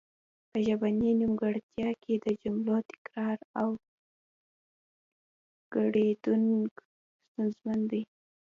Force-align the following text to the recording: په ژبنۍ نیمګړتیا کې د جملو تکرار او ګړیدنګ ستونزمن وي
په 0.49 0.57
ژبنۍ 0.65 1.09
نیمګړتیا 1.19 1.89
کې 2.03 2.13
د 2.25 2.27
جملو 2.41 2.77
تکرار 2.89 3.37
او 3.61 3.69
ګړیدنګ 5.73 6.47
ستونزمن 7.25 7.79
وي 7.89 8.01